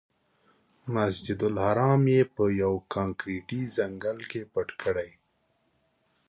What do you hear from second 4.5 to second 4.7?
پټ